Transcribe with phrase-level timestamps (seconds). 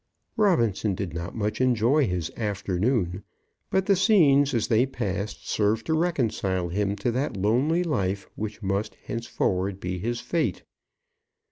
[0.35, 3.23] Robinson did not much enjoy his afternoon,
[3.69, 8.63] but the scenes, as they passed, served to reconcile him to that lonely life which
[8.63, 10.63] must, henceforward, be his fate.